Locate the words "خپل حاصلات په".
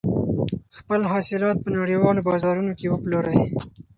0.77-1.69